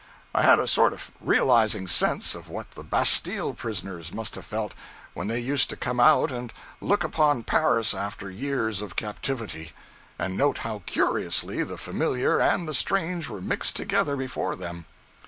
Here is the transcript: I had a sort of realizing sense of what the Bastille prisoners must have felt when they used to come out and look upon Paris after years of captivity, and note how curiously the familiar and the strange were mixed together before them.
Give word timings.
I 0.33 0.41
had 0.41 0.57
a 0.57 0.65
sort 0.65 0.93
of 0.93 1.11
realizing 1.21 1.87
sense 1.87 2.33
of 2.33 2.49
what 2.49 2.71
the 2.71 2.83
Bastille 2.83 3.53
prisoners 3.53 4.11
must 4.11 4.33
have 4.33 4.45
felt 4.47 4.73
when 5.13 5.27
they 5.27 5.39
used 5.39 5.69
to 5.69 5.75
come 5.77 5.99
out 5.99 6.31
and 6.31 6.51
look 6.79 7.03
upon 7.03 7.43
Paris 7.43 7.93
after 7.93 8.27
years 8.27 8.81
of 8.81 8.95
captivity, 8.95 9.73
and 10.17 10.35
note 10.35 10.57
how 10.65 10.81
curiously 10.87 11.61
the 11.61 11.77
familiar 11.77 12.39
and 12.39 12.67
the 12.67 12.73
strange 12.73 13.29
were 13.29 13.41
mixed 13.41 13.75
together 13.75 14.15
before 14.15 14.55
them. 14.55 14.85